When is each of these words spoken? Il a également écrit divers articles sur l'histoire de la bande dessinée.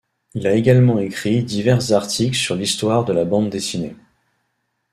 Il 0.33 0.47
a 0.47 0.53
également 0.55 0.97
écrit 0.97 1.43
divers 1.43 1.91
articles 1.91 2.35
sur 2.35 2.55
l'histoire 2.55 3.05
de 3.05 3.13
la 3.13 3.23
bande 3.23 3.51
dessinée. 3.51 3.95